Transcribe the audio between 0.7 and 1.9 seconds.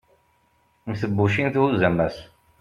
mm tebbucin thuzz